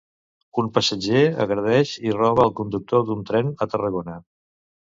Un 0.61 0.69
passatger 0.77 1.21
agredeix 1.45 1.93
i 2.11 2.15
roba 2.17 2.47
al 2.47 2.55
conductor 2.63 3.07
d'un 3.11 3.23
tren 3.31 3.55
a 3.67 3.71
Tarragona. 3.75 4.21